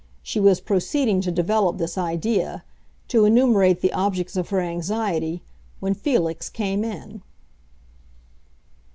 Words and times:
She 0.23 0.39
was 0.39 0.59
proceeding 0.61 1.21
to 1.21 1.31
develop 1.31 1.77
this 1.77 1.95
idea, 1.95 2.63
to 3.09 3.23
enumerate 3.23 3.81
the 3.81 3.93
objects 3.93 4.35
of 4.35 4.49
her 4.49 4.59
anxiety, 4.59 5.43
when 5.79 5.93
Felix 5.93 6.49
came 6.49 6.83
in. 6.83 7.21